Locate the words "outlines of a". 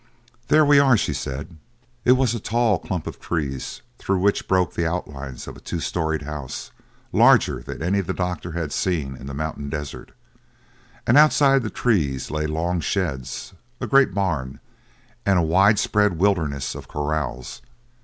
4.87-5.59